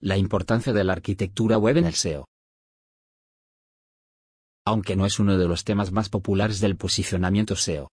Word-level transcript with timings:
La 0.00 0.18
importancia 0.18 0.74
de 0.74 0.84
la 0.84 0.92
arquitectura 0.92 1.56
web 1.56 1.78
en 1.78 1.86
el 1.86 1.94
SEO. 1.94 2.26
Aunque 4.66 4.94
no 4.94 5.06
es 5.06 5.18
uno 5.18 5.38
de 5.38 5.48
los 5.48 5.64
temas 5.64 5.90
más 5.90 6.10
populares 6.10 6.60
del 6.60 6.76
posicionamiento 6.76 7.56
SEO, 7.56 7.90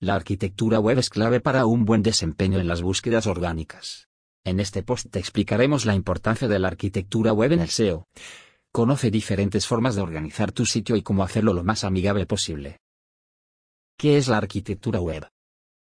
la 0.00 0.16
arquitectura 0.16 0.80
web 0.80 0.98
es 0.98 1.08
clave 1.08 1.40
para 1.40 1.64
un 1.64 1.86
buen 1.86 2.02
desempeño 2.02 2.58
en 2.58 2.68
las 2.68 2.82
búsquedas 2.82 3.26
orgánicas. 3.26 4.08
En 4.44 4.60
este 4.60 4.82
post 4.82 5.06
te 5.10 5.18
explicaremos 5.18 5.86
la 5.86 5.94
importancia 5.94 6.46
de 6.46 6.58
la 6.58 6.68
arquitectura 6.68 7.32
web 7.32 7.52
en 7.52 7.60
el 7.60 7.70
SEO. 7.70 8.06
Conoce 8.70 9.10
diferentes 9.10 9.66
formas 9.66 9.94
de 9.94 10.02
organizar 10.02 10.52
tu 10.52 10.66
sitio 10.66 10.94
y 10.94 11.02
cómo 11.02 11.22
hacerlo 11.22 11.54
lo 11.54 11.64
más 11.64 11.84
amigable 11.84 12.26
posible. 12.26 12.80
¿Qué 13.96 14.18
es 14.18 14.28
la 14.28 14.36
arquitectura 14.36 15.00
web? 15.00 15.26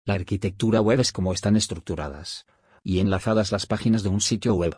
La 0.06 0.14
arquitectura 0.14 0.80
web 0.80 1.02
es 1.02 1.12
cómo 1.12 1.34
están 1.34 1.58
estructuradas 1.58 2.46
y 2.82 3.00
enlazadas 3.00 3.52
las 3.52 3.66
páginas 3.66 4.04
de 4.04 4.10
un 4.10 4.22
sitio 4.22 4.56
web 4.56 4.78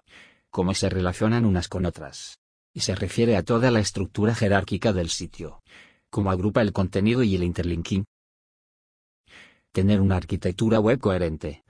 cómo 0.51 0.75
se 0.75 0.89
relacionan 0.89 1.45
unas 1.45 1.67
con 1.67 1.85
otras. 1.85 2.37
Y 2.73 2.81
se 2.81 2.95
refiere 2.95 3.35
a 3.35 3.43
toda 3.43 3.71
la 3.71 3.79
estructura 3.79 4.35
jerárquica 4.35 4.93
del 4.93 5.09
sitio, 5.09 5.61
cómo 6.09 6.31
agrupa 6.31 6.61
el 6.61 6.71
contenido 6.71 7.23
y 7.23 7.35
el 7.35 7.43
interlinking. 7.43 8.05
Tener 9.71 9.99
una 9.99 10.17
arquitectura 10.17 10.79
web 10.79 10.99
coherente, 10.99 11.63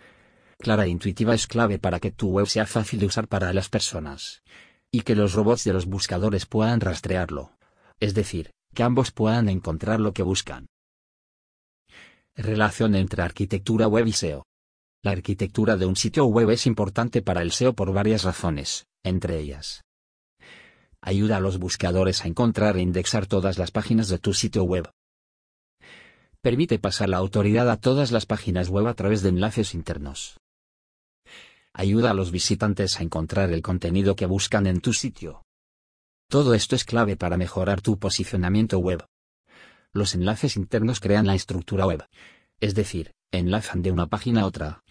clara 0.57 0.85
e 0.85 0.89
intuitiva 0.89 1.33
es 1.33 1.47
clave 1.47 1.79
para 1.79 1.99
que 1.99 2.11
tu 2.11 2.29
web 2.29 2.47
sea 2.47 2.65
fácil 2.65 2.99
de 2.99 3.07
usar 3.07 3.27
para 3.27 3.53
las 3.53 3.70
personas, 3.70 4.43
y 4.91 5.01
que 5.01 5.15
los 5.15 5.34
robots 5.34 5.63
de 5.63 5.73
los 5.73 5.85
buscadores 5.85 6.45
puedan 6.45 6.81
rastrearlo, 6.81 7.57
es 7.99 8.13
decir, 8.13 8.51
que 8.73 8.84
ambos 8.84 9.11
puedan 9.11 9.49
encontrar 9.49 9.99
lo 9.99 10.13
que 10.13 10.23
buscan. 10.23 10.67
Relación 12.35 12.95
entre 12.95 13.23
arquitectura 13.23 13.87
web 13.87 14.07
y 14.07 14.13
SEO. 14.13 14.45
La 15.03 15.11
arquitectura 15.11 15.77
de 15.77 15.87
un 15.87 15.95
sitio 15.95 16.25
web 16.25 16.51
es 16.51 16.67
importante 16.67 17.23
para 17.23 17.41
el 17.41 17.51
SEO 17.51 17.73
por 17.73 17.91
varias 17.91 18.23
razones, 18.23 18.85
entre 19.03 19.39
ellas. 19.39 19.83
Ayuda 21.01 21.37
a 21.37 21.39
los 21.39 21.57
buscadores 21.57 22.23
a 22.23 22.27
encontrar 22.27 22.77
e 22.77 22.81
indexar 22.81 23.26
todas 23.26 23.57
las 23.57 23.71
páginas 23.71 24.09
de 24.09 24.20
tu 24.20 24.35
sitio 24.35 24.63
web. 24.63 24.91
Permite 26.41 26.77
pasar 26.77 27.09
la 27.09 27.17
autoridad 27.17 27.67
a 27.71 27.77
todas 27.77 28.11
las 28.11 28.27
páginas 28.27 28.70
web 28.70 28.85
a 28.85 28.93
través 28.93 29.23
de 29.23 29.29
enlaces 29.29 29.73
internos. 29.73 30.39
Ayuda 31.73 32.11
a 32.11 32.13
los 32.13 32.31
visitantes 32.31 32.99
a 32.99 33.04
encontrar 33.04 33.51
el 33.51 33.63
contenido 33.63 34.15
que 34.15 34.27
buscan 34.27 34.67
en 34.67 34.81
tu 34.81 34.93
sitio. 34.93 35.41
Todo 36.29 36.54
esto 36.54 36.76
es 36.76 36.85
clave 36.85 37.15
para 37.17 37.37
mejorar 37.37 37.81
tu 37.81 37.98
posicionamiento 37.98 38.77
web. 38.77 39.04
Los 39.93 40.13
enlaces 40.13 40.57
internos 40.57 40.99
crean 40.99 41.26
la 41.26 41.33
estructura 41.33 41.87
web, 41.87 42.05
es 42.59 42.76
decir, 42.76 43.13
enlazan 43.32 43.82
de 43.82 43.91
una 43.91 44.07
página 44.07 44.41
a 44.41 44.46
otra, 44.46 44.84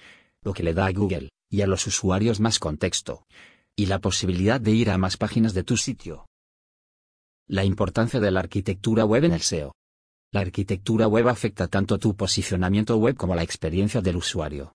lo 0.42 0.52
que 0.52 0.62
le 0.62 0.74
da 0.74 0.86
a 0.86 0.92
Google 0.92 1.30
y 1.48 1.62
a 1.62 1.66
los 1.66 1.86
usuarios 1.86 2.40
más 2.40 2.58
contexto 2.58 3.24
y 3.76 3.86
la 3.86 3.98
posibilidad 3.98 4.60
de 4.60 4.72
ir 4.72 4.90
a 4.90 4.98
más 4.98 5.16
páginas 5.16 5.54
de 5.54 5.64
tu 5.64 5.76
sitio. 5.76 6.26
La 7.48 7.64
importancia 7.64 8.20
de 8.20 8.30
la 8.30 8.40
arquitectura 8.40 9.04
web 9.04 9.24
en 9.24 9.32
el 9.32 9.40
SEO. 9.40 9.74
La 10.32 10.40
arquitectura 10.40 11.08
web 11.08 11.28
afecta 11.28 11.66
tanto 11.66 11.98
tu 11.98 12.14
posicionamiento 12.14 12.96
web 12.98 13.16
como 13.16 13.34
la 13.34 13.42
experiencia 13.42 14.00
del 14.00 14.16
usuario. 14.16 14.74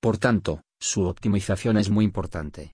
Por 0.00 0.18
tanto, 0.18 0.62
su 0.80 1.04
optimización 1.04 1.76
es 1.76 1.90
muy 1.90 2.04
importante. 2.04 2.72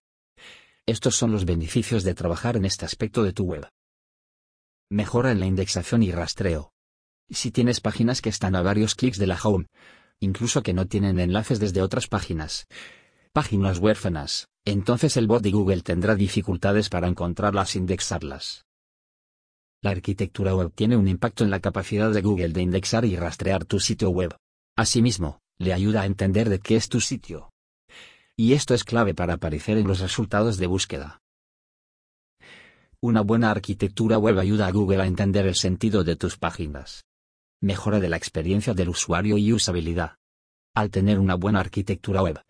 Estos 0.86 1.16
son 1.16 1.32
los 1.32 1.44
beneficios 1.44 2.04
de 2.04 2.14
trabajar 2.14 2.56
en 2.56 2.64
este 2.64 2.84
aspecto 2.84 3.22
de 3.22 3.32
tu 3.32 3.44
web. 3.44 3.68
Mejora 4.90 5.32
en 5.32 5.40
la 5.40 5.46
indexación 5.46 6.02
y 6.02 6.12
rastreo. 6.12 6.72
Si 7.30 7.50
tienes 7.50 7.80
páginas 7.80 8.22
que 8.22 8.30
están 8.30 8.54
a 8.54 8.62
varios 8.62 8.94
clics 8.94 9.18
de 9.18 9.26
la 9.26 9.38
home, 9.42 9.66
incluso 10.20 10.62
que 10.62 10.72
no 10.72 10.86
tienen 10.86 11.18
enlaces 11.18 11.60
desde 11.60 11.82
otras 11.82 12.06
páginas, 12.06 12.66
páginas 13.32 13.78
huérfanas, 13.78 14.48
entonces 14.64 15.16
el 15.16 15.26
bot 15.26 15.42
de 15.42 15.50
Google 15.50 15.82
tendrá 15.82 16.14
dificultades 16.14 16.88
para 16.88 17.08
encontrarlas 17.08 17.74
e 17.74 17.78
indexarlas. 17.78 18.66
La 19.80 19.90
arquitectura 19.90 20.54
web 20.54 20.72
tiene 20.74 20.96
un 20.96 21.06
impacto 21.06 21.44
en 21.44 21.50
la 21.50 21.60
capacidad 21.60 22.10
de 22.10 22.20
Google 22.20 22.48
de 22.48 22.62
indexar 22.62 23.04
y 23.04 23.16
rastrear 23.16 23.64
tu 23.64 23.78
sitio 23.78 24.10
web. 24.10 24.34
Asimismo, 24.76 25.38
le 25.56 25.72
ayuda 25.72 26.02
a 26.02 26.06
entender 26.06 26.48
de 26.48 26.58
qué 26.58 26.76
es 26.76 26.88
tu 26.88 27.00
sitio. 27.00 27.50
Y 28.36 28.54
esto 28.54 28.74
es 28.74 28.84
clave 28.84 29.14
para 29.14 29.34
aparecer 29.34 29.78
en 29.78 29.86
los 29.86 30.00
resultados 30.00 30.56
de 30.56 30.66
búsqueda. 30.66 31.20
Una 33.00 33.20
buena 33.20 33.52
arquitectura 33.52 34.18
web 34.18 34.38
ayuda 34.38 34.66
a 34.66 34.72
Google 34.72 35.02
a 35.02 35.06
entender 35.06 35.46
el 35.46 35.54
sentido 35.54 36.02
de 36.02 36.16
tus 36.16 36.36
páginas 36.36 37.07
mejora 37.60 38.00
de 38.00 38.08
la 38.08 38.16
experiencia 38.16 38.74
del 38.74 38.88
usuario 38.88 39.38
y 39.38 39.52
usabilidad. 39.52 40.16
Al 40.74 40.90
tener 40.90 41.18
una 41.18 41.34
buena 41.34 41.60
arquitectura 41.60 42.22
web, 42.22 42.40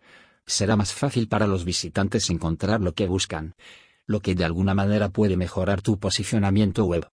será 0.45 0.75
más 0.75 0.93
fácil 0.93 1.27
para 1.27 1.47
los 1.47 1.65
visitantes 1.65 2.29
encontrar 2.29 2.81
lo 2.81 2.93
que 2.93 3.07
buscan, 3.07 3.55
lo 4.05 4.21
que 4.21 4.35
de 4.35 4.45
alguna 4.45 4.73
manera 4.73 5.09
puede 5.09 5.37
mejorar 5.37 5.81
tu 5.81 5.99
posicionamiento 5.99 6.85
web, 6.85 7.09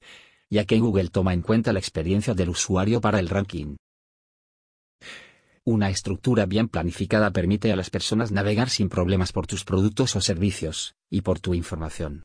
ya 0.50 0.64
que 0.64 0.78
Google 0.78 1.08
toma 1.08 1.34
en 1.34 1.42
cuenta 1.42 1.72
la 1.72 1.78
experiencia 1.78 2.34
del 2.34 2.50
usuario 2.50 3.00
para 3.00 3.18
el 3.18 3.28
ranking. 3.28 3.76
Una 5.64 5.90
estructura 5.90 6.46
bien 6.46 6.68
planificada 6.68 7.32
permite 7.32 7.72
a 7.72 7.76
las 7.76 7.90
personas 7.90 8.30
navegar 8.30 8.70
sin 8.70 8.88
problemas 8.88 9.32
por 9.32 9.46
tus 9.46 9.64
productos 9.64 10.14
o 10.14 10.20
servicios, 10.20 10.94
y 11.10 11.22
por 11.22 11.40
tu 11.40 11.54
información. 11.54 12.22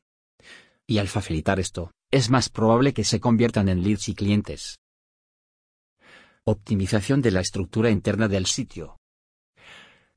Y 0.86 0.98
al 0.98 1.08
facilitar 1.08 1.58
esto, 1.58 1.90
es 2.10 2.30
más 2.30 2.48
probable 2.48 2.92
que 2.92 3.04
se 3.04 3.20
conviertan 3.20 3.68
en 3.68 3.82
leads 3.82 4.08
y 4.08 4.14
clientes. 4.14 4.78
Optimización 6.44 7.22
de 7.22 7.30
la 7.30 7.40
estructura 7.40 7.88
interna 7.88 8.26
del 8.26 8.46
sitio. 8.46 8.98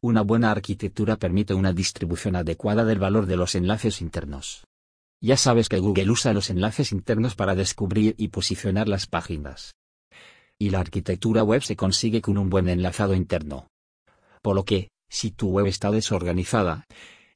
Una 0.01 0.23
buena 0.23 0.49
arquitectura 0.49 1.17
permite 1.17 1.53
una 1.53 1.71
distribución 1.71 2.35
adecuada 2.35 2.83
del 2.83 2.97
valor 2.97 3.27
de 3.27 3.37
los 3.37 3.53
enlaces 3.53 4.01
internos. 4.01 4.65
Ya 5.21 5.37
sabes 5.37 5.69
que 5.69 5.77
Google 5.77 6.09
usa 6.09 6.33
los 6.33 6.49
enlaces 6.49 6.91
internos 6.91 7.35
para 7.35 7.53
descubrir 7.53 8.15
y 8.17 8.29
posicionar 8.29 8.87
las 8.87 9.05
páginas. 9.05 9.75
Y 10.57 10.71
la 10.71 10.79
arquitectura 10.79 11.43
web 11.43 11.61
se 11.61 11.75
consigue 11.75 12.23
con 12.23 12.39
un 12.39 12.49
buen 12.49 12.69
enlazado 12.69 13.13
interno. 13.13 13.67
Por 14.41 14.55
lo 14.55 14.65
que, 14.65 14.89
si 15.07 15.29
tu 15.29 15.49
web 15.49 15.67
está 15.67 15.91
desorganizada, 15.91 16.85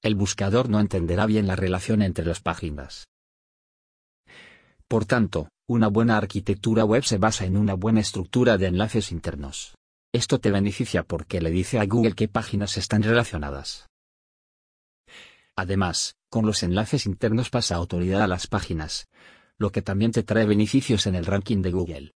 el 0.02 0.16
buscador 0.16 0.68
no 0.68 0.80
entenderá 0.80 1.28
bien 1.28 1.46
la 1.46 1.56
relación 1.56 2.02
entre 2.02 2.26
las 2.26 2.42
páginas. 2.42 3.06
Por 4.90 5.06
tanto, 5.06 5.50
una 5.68 5.88
buena 5.88 6.18
arquitectura 6.18 6.84
web 6.84 7.04
se 7.04 7.20
basa 7.20 7.46
en 7.46 7.58
una 7.58 7.76
buena 7.76 8.00
estructura 8.00 8.58
de 8.58 8.66
enlaces 8.66 9.12
internos. 9.12 9.76
Esto 10.12 10.40
te 10.40 10.50
beneficia 10.50 11.04
porque 11.04 11.42
le 11.42 11.52
dice 11.52 11.78
a 11.78 11.86
Google 11.86 12.16
qué 12.16 12.28
páginas 12.28 12.76
están 12.76 13.04
relacionadas. 13.04 13.88
Además, 15.56 16.16
con 16.32 16.48
los 16.48 16.64
enlaces 16.64 17.06
internos 17.06 17.52
pasa 17.52 17.76
autoridad 17.76 18.24
a 18.24 18.28
las 18.28 18.48
páginas, 18.48 19.08
lo 19.60 19.72
que 19.72 19.84
también 19.84 20.12
te 20.12 20.24
trae 20.24 20.48
beneficios 20.48 21.06
en 21.06 21.14
el 21.14 21.28
ranking 21.28 21.62
de 21.62 21.70
Google. 21.70 22.12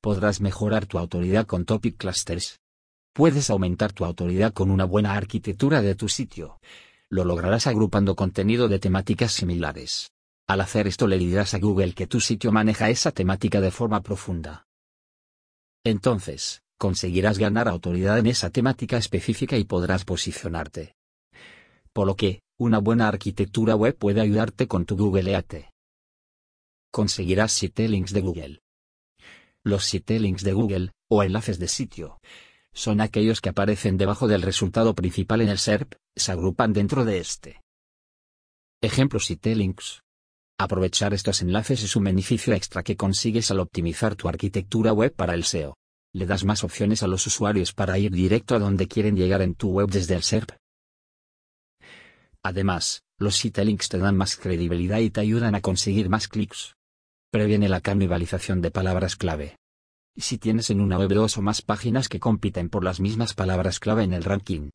Podrás 0.00 0.40
mejorar 0.40 0.86
tu 0.86 0.98
autoridad 0.98 1.44
con 1.44 1.64
topic 1.64 1.96
clusters. 1.96 2.60
Puedes 3.12 3.50
aumentar 3.50 3.92
tu 3.92 4.04
autoridad 4.04 4.52
con 4.52 4.70
una 4.70 4.84
buena 4.84 5.14
arquitectura 5.14 5.82
de 5.82 5.96
tu 5.96 6.08
sitio. 6.08 6.60
Lo 7.08 7.24
lograrás 7.24 7.66
agrupando 7.66 8.14
contenido 8.14 8.68
de 8.68 8.78
temáticas 8.78 9.32
similares. 9.32 10.13
Al 10.46 10.60
hacer 10.60 10.86
esto 10.86 11.06
le 11.06 11.18
dirás 11.18 11.54
a 11.54 11.58
Google 11.58 11.94
que 11.94 12.06
tu 12.06 12.20
sitio 12.20 12.52
maneja 12.52 12.90
esa 12.90 13.12
temática 13.12 13.60
de 13.60 13.70
forma 13.70 14.02
profunda. 14.02 14.66
Entonces, 15.84 16.62
conseguirás 16.78 17.38
ganar 17.38 17.66
autoridad 17.68 18.18
en 18.18 18.26
esa 18.26 18.50
temática 18.50 18.98
específica 18.98 19.56
y 19.56 19.64
podrás 19.64 20.04
posicionarte. 20.04 20.96
Por 21.92 22.06
lo 22.06 22.16
que, 22.16 22.42
una 22.58 22.78
buena 22.78 23.08
arquitectura 23.08 23.74
web 23.74 23.96
puede 23.96 24.20
ayudarte 24.20 24.68
con 24.68 24.84
tu 24.84 24.96
Google 24.96 25.32
EAT. 25.32 25.70
Conseguirás 26.92 27.52
site 27.52 27.88
links 27.88 28.12
de 28.12 28.20
Google. 28.20 28.62
Los 29.64 29.84
site 29.84 30.20
links 30.20 30.44
de 30.44 30.52
Google, 30.52 30.92
o 31.08 31.22
enlaces 31.22 31.58
de 31.58 31.68
sitio, 31.68 32.20
son 32.74 33.00
aquellos 33.00 33.40
que 33.40 33.48
aparecen 33.48 33.96
debajo 33.96 34.28
del 34.28 34.42
resultado 34.42 34.94
principal 34.94 35.40
en 35.40 35.48
el 35.48 35.58
SERP, 35.58 35.94
se 36.14 36.32
agrupan 36.32 36.72
dentro 36.72 37.04
de 37.04 37.18
este. 37.18 37.62
Ejemplo 38.82 39.20
site 39.20 39.54
links. 39.54 40.03
Aprovechar 40.58 41.14
estos 41.14 41.42
enlaces 41.42 41.82
es 41.82 41.96
un 41.96 42.04
beneficio 42.04 42.52
extra 42.54 42.84
que 42.84 42.96
consigues 42.96 43.50
al 43.50 43.58
optimizar 43.58 44.14
tu 44.14 44.28
arquitectura 44.28 44.92
web 44.92 45.12
para 45.12 45.34
el 45.34 45.44
SEO. 45.44 45.76
Le 46.12 46.26
das 46.26 46.44
más 46.44 46.62
opciones 46.62 47.02
a 47.02 47.08
los 47.08 47.26
usuarios 47.26 47.72
para 47.72 47.98
ir 47.98 48.12
directo 48.12 48.54
a 48.54 48.60
donde 48.60 48.86
quieren 48.86 49.16
llegar 49.16 49.42
en 49.42 49.56
tu 49.56 49.70
web 49.70 49.88
desde 49.88 50.14
el 50.14 50.22
SERP. 50.22 50.50
Además, 52.44 53.02
los 53.18 53.36
site 53.36 53.64
links 53.64 53.88
te 53.88 53.98
dan 53.98 54.16
más 54.16 54.36
credibilidad 54.36 54.98
y 54.98 55.10
te 55.10 55.20
ayudan 55.20 55.56
a 55.56 55.60
conseguir 55.60 56.08
más 56.08 56.28
clics. 56.28 56.76
Previene 57.32 57.68
la 57.68 57.80
canibalización 57.80 58.60
de 58.62 58.70
palabras 58.70 59.16
clave. 59.16 59.56
Si 60.16 60.38
tienes 60.38 60.70
en 60.70 60.80
una 60.80 60.98
web 60.98 61.08
dos 61.08 61.36
o 61.36 61.42
más 61.42 61.62
páginas 61.62 62.08
que 62.08 62.20
compiten 62.20 62.68
por 62.68 62.84
las 62.84 63.00
mismas 63.00 63.34
palabras 63.34 63.80
clave 63.80 64.04
en 64.04 64.12
el 64.12 64.22
ranking, 64.22 64.70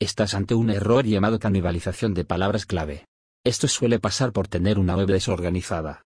estás 0.00 0.34
ante 0.34 0.56
un 0.56 0.70
error 0.70 1.04
llamado 1.04 1.38
canibalización 1.38 2.14
de 2.14 2.24
palabras 2.24 2.66
clave. 2.66 3.04
Esto 3.42 3.68
suele 3.68 3.98
pasar 3.98 4.32
por 4.32 4.48
tener 4.48 4.78
una 4.78 4.96
web 4.96 5.06
desorganizada. 5.06 6.02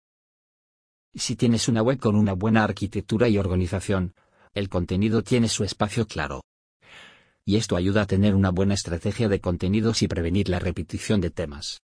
Si 1.14 1.36
tienes 1.36 1.68
una 1.68 1.84
web 1.84 2.00
con 2.00 2.16
una 2.16 2.34
buena 2.34 2.64
arquitectura 2.64 3.28
y 3.30 3.38
organización, 3.38 4.16
el 4.56 4.68
contenido 4.68 5.22
tiene 5.22 5.48
su 5.48 5.64
espacio 5.64 6.08
claro. 6.08 6.42
Y 7.46 7.58
esto 7.58 7.76
ayuda 7.76 8.02
a 8.02 8.06
tener 8.08 8.34
una 8.34 8.50
buena 8.50 8.74
estrategia 8.74 9.30
de 9.30 9.42
contenidos 9.42 10.02
y 10.02 10.08
prevenir 10.08 10.50
la 10.50 10.58
repetición 10.58 11.22
de 11.22 11.30
temas. 11.30 11.82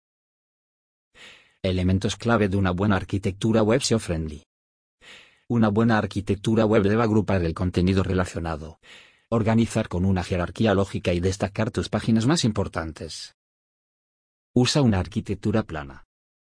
Elementos 1.62 2.16
clave 2.16 2.48
de 2.48 2.56
una 2.56 2.70
buena 2.70 2.96
arquitectura 2.96 3.62
web 3.62 3.82
SEO-friendly. 3.82 4.44
Una 5.48 5.68
buena 5.68 5.98
arquitectura 5.98 6.64
web 6.64 6.84
debe 6.84 7.02
agrupar 7.02 7.44
el 7.44 7.52
contenido 7.52 8.02
relacionado, 8.02 8.78
organizar 9.28 9.88
con 9.88 10.06
una 10.06 10.24
jerarquía 10.24 10.72
lógica 10.72 11.12
y 11.12 11.20
destacar 11.20 11.70
tus 11.70 11.90
páginas 11.90 12.24
más 12.26 12.44
importantes. 12.44 13.34
Usa 14.56 14.82
una 14.82 15.00
arquitectura 15.00 15.64
plana. 15.64 16.04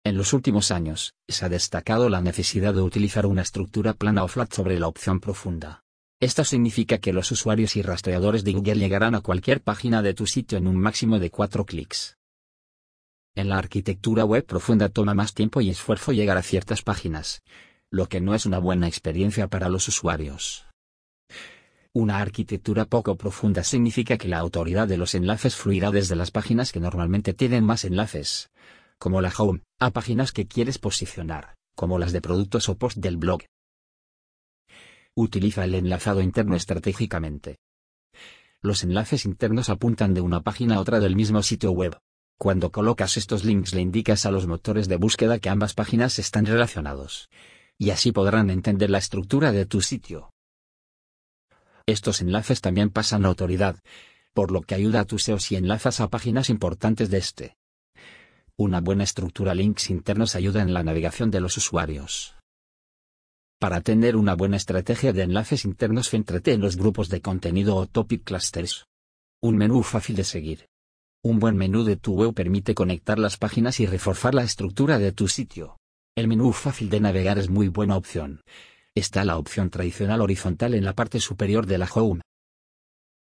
En 0.04 0.16
los 0.16 0.32
últimos 0.32 0.70
años, 0.70 1.14
se 1.26 1.44
ha 1.44 1.48
destacado 1.48 2.08
la 2.08 2.20
necesidad 2.20 2.72
de 2.72 2.80
utilizar 2.80 3.26
una 3.26 3.42
estructura 3.42 3.92
plana 3.92 4.22
o 4.22 4.28
flat 4.28 4.52
sobre 4.52 4.78
la 4.78 4.86
opción 4.86 5.18
profunda. 5.18 5.82
Esto 6.20 6.44
significa 6.44 6.98
que 6.98 7.12
los 7.12 7.32
usuarios 7.32 7.74
y 7.74 7.82
rastreadores 7.82 8.44
de 8.44 8.52
Google 8.52 8.76
llegarán 8.76 9.16
a 9.16 9.20
cualquier 9.20 9.62
página 9.62 10.00
de 10.00 10.14
tu 10.14 10.28
sitio 10.28 10.58
en 10.58 10.68
un 10.68 10.76
máximo 10.76 11.18
de 11.18 11.30
cuatro 11.30 11.66
clics. 11.66 12.16
En 13.34 13.48
la 13.48 13.58
arquitectura 13.58 14.24
web 14.24 14.46
profunda 14.46 14.88
toma 14.90 15.14
más 15.14 15.34
tiempo 15.34 15.60
y 15.60 15.68
esfuerzo 15.68 16.12
llegar 16.12 16.36
a 16.36 16.42
ciertas 16.44 16.82
páginas, 16.82 17.42
lo 17.90 18.08
que 18.08 18.20
no 18.20 18.36
es 18.36 18.46
una 18.46 18.60
buena 18.60 18.86
experiencia 18.86 19.48
para 19.48 19.68
los 19.68 19.88
usuarios. 19.88 20.68
Una 21.94 22.20
arquitectura 22.20 22.84
poco 22.84 23.16
profunda 23.16 23.64
significa 23.64 24.18
que 24.18 24.28
la 24.28 24.38
autoridad 24.38 24.86
de 24.86 24.98
los 24.98 25.14
enlaces 25.14 25.56
fluirá 25.56 25.90
desde 25.90 26.16
las 26.16 26.30
páginas 26.30 26.70
que 26.70 26.80
normalmente 26.80 27.32
tienen 27.32 27.64
más 27.64 27.84
enlaces, 27.84 28.50
como 28.98 29.20
la 29.22 29.32
home, 29.36 29.62
a 29.80 29.90
páginas 29.90 30.32
que 30.32 30.46
quieres 30.46 30.78
posicionar, 30.78 31.54
como 31.74 31.98
las 31.98 32.12
de 32.12 32.20
productos 32.20 32.68
o 32.68 32.76
post 32.76 32.98
del 32.98 33.16
blog. 33.16 33.40
Utiliza 35.14 35.64
el 35.64 35.74
enlazado 35.74 36.20
interno 36.20 36.56
estratégicamente. 36.56 37.56
Los 38.60 38.82
enlaces 38.84 39.24
internos 39.24 39.70
apuntan 39.70 40.14
de 40.14 40.20
una 40.20 40.42
página 40.42 40.76
a 40.76 40.80
otra 40.80 41.00
del 41.00 41.16
mismo 41.16 41.42
sitio 41.42 41.70
web. 41.70 41.96
Cuando 42.38 42.70
colocas 42.70 43.16
estos 43.16 43.44
links 43.44 43.72
le 43.72 43.80
indicas 43.80 44.26
a 44.26 44.30
los 44.30 44.46
motores 44.46 44.88
de 44.88 44.96
búsqueda 44.96 45.38
que 45.38 45.48
ambas 45.48 45.74
páginas 45.74 46.18
están 46.18 46.44
relacionados. 46.44 47.30
Y 47.78 47.90
así 47.90 48.12
podrán 48.12 48.50
entender 48.50 48.90
la 48.90 48.98
estructura 48.98 49.52
de 49.52 49.64
tu 49.66 49.80
sitio. 49.80 50.30
Estos 51.88 52.20
enlaces 52.20 52.60
también 52.60 52.90
pasan 52.90 53.24
autoridad, 53.24 53.78
por 54.34 54.52
lo 54.52 54.60
que 54.60 54.74
ayuda 54.74 55.00
a 55.00 55.04
tu 55.06 55.18
SEO 55.18 55.38
si 55.38 55.56
enlazas 55.56 56.00
a 56.00 56.10
páginas 56.10 56.50
importantes 56.50 57.08
de 57.08 57.16
este. 57.16 57.56
Una 58.58 58.82
buena 58.82 59.04
estructura 59.04 59.54
links 59.54 59.88
internos 59.88 60.34
ayuda 60.34 60.60
en 60.60 60.74
la 60.74 60.82
navegación 60.82 61.30
de 61.30 61.40
los 61.40 61.56
usuarios. 61.56 62.34
Para 63.58 63.80
tener 63.80 64.16
una 64.16 64.34
buena 64.34 64.58
estrategia 64.58 65.14
de 65.14 65.22
enlaces 65.22 65.64
internos, 65.64 66.10
céntrate 66.10 66.52
en 66.52 66.60
los 66.60 66.76
grupos 66.76 67.08
de 67.08 67.22
contenido 67.22 67.76
o 67.76 67.86
topic 67.86 68.22
clusters. 68.22 68.84
Un 69.40 69.56
menú 69.56 69.82
fácil 69.82 70.14
de 70.14 70.24
seguir. 70.24 70.66
Un 71.24 71.38
buen 71.38 71.56
menú 71.56 71.84
de 71.84 71.96
tu 71.96 72.12
web 72.12 72.34
permite 72.34 72.74
conectar 72.74 73.18
las 73.18 73.38
páginas 73.38 73.80
y 73.80 73.86
reforzar 73.86 74.34
la 74.34 74.42
estructura 74.42 74.98
de 74.98 75.12
tu 75.12 75.26
sitio. 75.26 75.78
El 76.14 76.28
menú 76.28 76.52
fácil 76.52 76.90
de 76.90 77.00
navegar 77.00 77.38
es 77.38 77.48
muy 77.48 77.68
buena 77.68 77.96
opción. 77.96 78.42
Está 78.98 79.24
la 79.24 79.38
opción 79.38 79.70
tradicional 79.70 80.20
horizontal 80.20 80.74
en 80.74 80.84
la 80.84 80.92
parte 80.92 81.20
superior 81.20 81.66
de 81.66 81.78
la 81.78 81.88
home. 81.94 82.20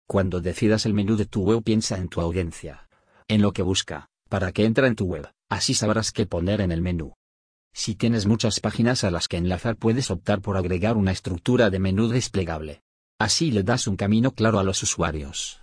Cuando 0.09 0.41
decidas 0.41 0.87
el 0.87 0.93
menú 0.93 1.15
de 1.15 1.25
tu 1.25 1.45
web 1.45 1.63
piensa 1.63 1.99
en 1.99 2.09
tu 2.09 2.21
audiencia, 2.21 2.89
en 3.29 3.43
lo 3.43 3.53
que 3.53 3.63
busca, 3.63 4.09
para 4.29 4.51
que 4.51 4.65
entra 4.65 4.89
en 4.89 4.97
tu 4.97 5.05
web, 5.05 5.31
así 5.49 5.75
sabrás 5.75 6.11
qué 6.11 6.27
poner 6.27 6.63
en 6.63 6.73
el 6.73 6.83
menú. 6.83 7.15
Si 7.73 7.95
tienes 7.95 8.27
muchas 8.27 8.59
páginas 8.59 9.05
a 9.05 9.13
las 9.13 9.29
que 9.29 9.37
enlazar 9.37 9.77
puedes 9.77 10.11
optar 10.11 10.41
por 10.41 10.57
agregar 10.57 10.97
una 10.97 11.13
estructura 11.13 11.71
de 11.71 11.79
menú 11.79 12.09
desplegable. 12.09 12.83
Así 13.21 13.53
le 13.53 13.63
das 13.63 13.87
un 13.87 13.95
camino 13.95 14.33
claro 14.33 14.59
a 14.59 14.65
los 14.65 14.83
usuarios. 14.83 15.63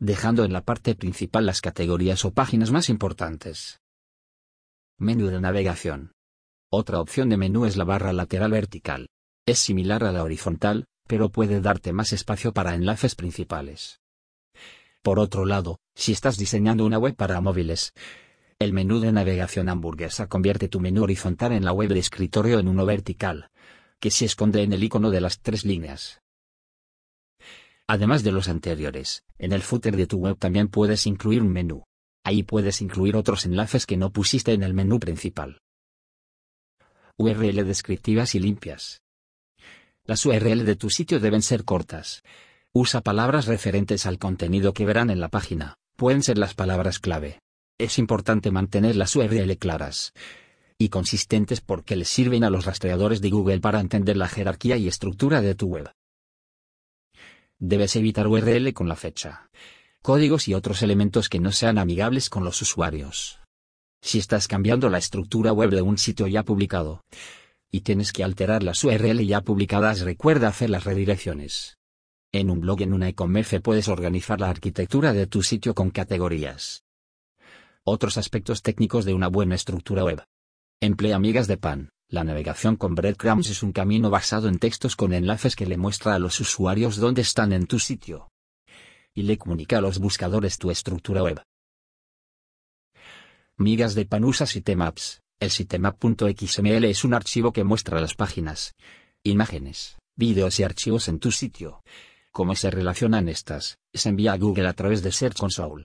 Dejando 0.00 0.44
en 0.44 0.52
la 0.52 0.62
parte 0.64 0.96
principal 0.96 1.46
las 1.46 1.60
categorías 1.60 2.24
o 2.24 2.32
páginas 2.32 2.72
más 2.72 2.88
importantes. 2.88 3.78
Menú 4.98 5.28
de 5.28 5.40
navegación. 5.40 6.15
Otra 6.72 7.00
opción 7.00 7.28
de 7.28 7.36
menú 7.36 7.64
es 7.64 7.76
la 7.76 7.84
barra 7.84 8.12
lateral 8.12 8.50
vertical. 8.50 9.08
Es 9.46 9.60
similar 9.60 10.02
a 10.02 10.10
la 10.10 10.24
horizontal, 10.24 10.86
pero 11.06 11.30
puede 11.30 11.60
darte 11.60 11.92
más 11.92 12.12
espacio 12.12 12.52
para 12.52 12.74
enlaces 12.74 13.14
principales. 13.14 14.00
Por 15.02 15.20
otro 15.20 15.44
lado, 15.44 15.78
si 15.94 16.10
estás 16.10 16.36
diseñando 16.36 16.84
una 16.84 16.98
web 16.98 17.14
para 17.14 17.40
móviles, 17.40 17.92
el 18.58 18.72
menú 18.72 18.98
de 18.98 19.12
navegación 19.12 19.68
hamburguesa 19.68 20.26
convierte 20.26 20.68
tu 20.68 20.80
menú 20.80 21.04
horizontal 21.04 21.52
en 21.52 21.64
la 21.64 21.72
web 21.72 21.90
de 21.90 22.00
escritorio 22.00 22.58
en 22.58 22.66
uno 22.66 22.84
vertical, 22.84 23.50
que 24.00 24.10
se 24.10 24.24
esconde 24.24 24.62
en 24.62 24.72
el 24.72 24.82
icono 24.82 25.10
de 25.10 25.20
las 25.20 25.40
tres 25.40 25.64
líneas. 25.64 26.20
Además 27.86 28.24
de 28.24 28.32
los 28.32 28.48
anteriores, 28.48 29.22
en 29.38 29.52
el 29.52 29.62
footer 29.62 29.96
de 29.96 30.08
tu 30.08 30.18
web 30.18 30.36
también 30.36 30.66
puedes 30.66 31.06
incluir 31.06 31.42
un 31.42 31.52
menú. 31.52 31.84
Ahí 32.24 32.42
puedes 32.42 32.82
incluir 32.82 33.14
otros 33.14 33.46
enlaces 33.46 33.86
que 33.86 33.96
no 33.96 34.10
pusiste 34.10 34.52
en 34.52 34.64
el 34.64 34.74
menú 34.74 34.98
principal. 34.98 35.60
URL 37.18 37.64
descriptivas 37.64 38.34
y 38.34 38.40
limpias. 38.40 39.00
Las 40.04 40.26
URL 40.26 40.64
de 40.64 40.76
tu 40.76 40.90
sitio 40.90 41.18
deben 41.18 41.40
ser 41.40 41.64
cortas. 41.64 42.22
Usa 42.72 43.00
palabras 43.00 43.46
referentes 43.46 44.04
al 44.04 44.18
contenido 44.18 44.74
que 44.74 44.84
verán 44.84 45.08
en 45.08 45.20
la 45.20 45.28
página, 45.28 45.78
pueden 45.96 46.22
ser 46.22 46.36
las 46.36 46.54
palabras 46.54 46.98
clave. 46.98 47.40
Es 47.78 47.98
importante 47.98 48.50
mantener 48.50 48.96
las 48.96 49.16
URL 49.16 49.56
claras 49.56 50.12
y 50.78 50.90
consistentes 50.90 51.62
porque 51.62 51.96
les 51.96 52.08
sirven 52.08 52.44
a 52.44 52.50
los 52.50 52.66
rastreadores 52.66 53.22
de 53.22 53.30
Google 53.30 53.60
para 53.60 53.80
entender 53.80 54.18
la 54.18 54.28
jerarquía 54.28 54.76
y 54.76 54.88
estructura 54.88 55.40
de 55.40 55.54
tu 55.54 55.68
web. 55.68 55.90
Debes 57.58 57.96
evitar 57.96 58.26
URL 58.28 58.74
con 58.74 58.88
la 58.88 58.96
fecha, 58.96 59.48
códigos 60.02 60.48
y 60.48 60.54
otros 60.54 60.82
elementos 60.82 61.30
que 61.30 61.40
no 61.40 61.52
sean 61.52 61.78
amigables 61.78 62.28
con 62.28 62.44
los 62.44 62.60
usuarios. 62.60 63.40
Si 64.06 64.18
estás 64.20 64.46
cambiando 64.46 64.88
la 64.88 64.98
estructura 64.98 65.52
web 65.52 65.70
de 65.70 65.82
un 65.82 65.98
sitio 65.98 66.28
ya 66.28 66.44
publicado 66.44 67.02
y 67.72 67.80
tienes 67.80 68.12
que 68.12 68.22
alterar 68.22 68.62
las 68.62 68.84
URL 68.84 69.26
ya 69.26 69.40
publicadas, 69.40 70.02
recuerda 70.02 70.46
hacer 70.46 70.70
las 70.70 70.84
redirecciones. 70.84 71.76
En 72.32 72.50
un 72.50 72.60
blog 72.60 72.82
en 72.82 72.92
una 72.92 73.08
e-commerce 73.08 73.60
puedes 73.60 73.88
organizar 73.88 74.40
la 74.40 74.48
arquitectura 74.48 75.12
de 75.12 75.26
tu 75.26 75.42
sitio 75.42 75.74
con 75.74 75.90
categorías 75.90 76.84
otros 77.88 78.16
aspectos 78.16 78.62
técnicos 78.62 79.04
de 79.04 79.14
una 79.14 79.28
buena 79.28 79.56
estructura 79.56 80.04
web. 80.04 80.22
Emplea 80.80 81.18
migas 81.18 81.48
de 81.48 81.56
pan. 81.56 81.90
La 82.08 82.22
navegación 82.22 82.76
con 82.76 82.94
breadcrumbs 82.94 83.50
es 83.50 83.64
un 83.64 83.72
camino 83.72 84.08
basado 84.10 84.48
en 84.48 84.60
textos 84.60 84.94
con 84.94 85.12
enlaces 85.12 85.56
que 85.56 85.66
le 85.66 85.76
muestra 85.76 86.14
a 86.14 86.20
los 86.20 86.38
usuarios 86.38 86.96
dónde 86.96 87.22
están 87.22 87.52
en 87.52 87.66
tu 87.66 87.80
sitio. 87.80 88.28
Y 89.14 89.22
le 89.22 89.36
comunica 89.36 89.78
a 89.78 89.80
los 89.80 89.98
buscadores 89.98 90.58
tu 90.58 90.70
estructura 90.70 91.24
web. 91.24 91.42
Migas 93.58 93.94
de 93.94 94.04
pan 94.04 94.24
usa 94.24 94.46
sitemaps. 94.46 95.22
El 95.40 95.50
sitemap.xml 95.50 96.84
es 96.84 97.04
un 97.04 97.14
archivo 97.14 97.52
que 97.52 97.64
muestra 97.64 98.00
las 98.00 98.14
páginas, 98.14 98.74
imágenes, 99.22 99.98
vídeos 100.14 100.60
y 100.60 100.62
archivos 100.62 101.08
en 101.08 101.18
tu 101.18 101.30
sitio. 101.30 101.82
Cómo 102.32 102.54
se 102.54 102.70
relacionan 102.70 103.28
estas, 103.28 103.78
se 103.94 104.08
envía 104.10 104.32
a 104.32 104.38
Google 104.38 104.68
a 104.68 104.72
través 104.72 105.02
de 105.02 105.12
Search 105.12 105.38
Console 105.38 105.84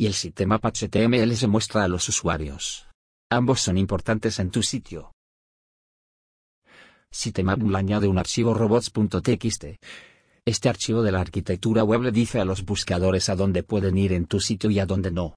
y 0.00 0.06
el 0.06 0.14
sistema 0.14 0.58
HTML 0.58 1.36
se 1.36 1.46
muestra 1.46 1.84
a 1.84 1.88
los 1.88 2.08
usuarios. 2.08 2.86
Ambos 3.30 3.60
son 3.60 3.76
importantes 3.76 4.38
en 4.38 4.50
tu 4.50 4.62
sitio. 4.62 5.12
Sitemap 7.10 7.60
añade 7.74 8.08
un 8.08 8.16
archivo 8.16 8.54
robots.txt. 8.54 9.64
Este 10.46 10.68
archivo 10.70 11.02
de 11.02 11.12
la 11.12 11.20
arquitectura 11.20 11.84
web 11.84 12.00
le 12.00 12.12
dice 12.12 12.40
a 12.40 12.46
los 12.46 12.64
buscadores 12.64 13.28
a 13.28 13.36
dónde 13.36 13.62
pueden 13.62 13.98
ir 13.98 14.14
en 14.14 14.24
tu 14.24 14.40
sitio 14.40 14.70
y 14.70 14.78
a 14.78 14.86
dónde 14.86 15.10
no. 15.10 15.34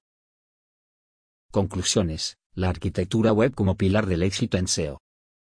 Conclusiones. 1.53 2.39
La 2.55 2.69
arquitectura 2.69 3.31
web 3.31 3.53
como 3.53 3.77
pilar 3.77 4.07
del 4.07 4.24
éxito 4.24 4.57
en 4.57 4.67
SEO. 4.67 5.00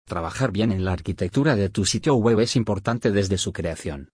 Trabajar 0.07 0.51
bien 0.51 0.71
en 0.71 0.83
la 0.83 0.93
arquitectura 0.93 1.55
de 1.55 1.69
tu 1.69 1.85
sitio 1.85 2.15
web 2.15 2.39
es 2.39 2.55
importante 2.55 3.11
desde 3.11 3.37
su 3.37 3.53
creación. 3.53 4.09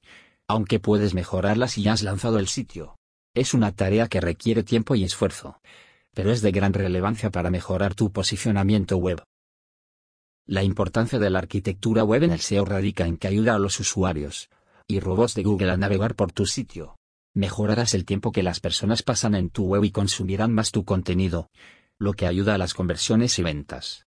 Aunque 0.50 0.82
puedes 0.82 1.14
mejorarla 1.14 1.70
si 1.70 1.84
ya 1.84 1.94
has 1.94 2.04
lanzado 2.04 2.40
el 2.40 2.50
sitio. 2.50 2.98
Es 3.34 3.54
una 3.54 3.72
tarea 3.72 4.10
que 4.10 4.20
requiere 4.20 4.64
tiempo 4.64 4.96
y 4.96 5.06
esfuerzo, 5.06 5.62
pero 6.14 6.30
es 6.30 6.42
de 6.42 6.52
gran 6.52 6.74
relevancia 6.74 7.30
para 7.30 7.52
mejorar 7.52 7.96
tu 7.96 8.12
posicionamiento 8.12 8.98
web. 8.98 9.24
La 10.46 10.64
importancia 10.64 11.20
de 11.20 11.30
la 11.30 11.40
arquitectura 11.40 12.04
web 12.04 12.24
en 12.24 12.34
el 12.34 12.42
SEO 12.42 12.66
radica 12.66 13.08
en 13.08 13.16
que 13.16 13.30
ayuda 13.30 13.56
a 13.56 13.60
los 13.60 13.80
usuarios 13.80 14.50
y 14.90 15.00
robots 15.00 15.36
de 15.36 15.44
Google 15.44 15.72
a 15.72 15.78
navegar 15.78 16.16
por 16.16 16.34
tu 16.34 16.46
sitio. 16.48 16.98
Mejorarás 17.34 17.94
el 17.94 18.04
tiempo 18.04 18.32
que 18.32 18.42
las 18.42 18.60
personas 18.60 19.04
pasan 19.04 19.36
en 19.36 19.52
tu 19.52 19.66
web 19.66 19.84
y 19.84 19.92
consumirán 19.92 20.52
más 20.52 20.72
tu 20.72 20.86
contenido, 20.86 21.52
lo 22.00 22.14
que 22.14 22.28
ayuda 22.28 22.56
a 22.56 22.58
las 22.58 22.74
conversiones 22.74 23.38
y 23.40 23.44
ventas. 23.44 24.07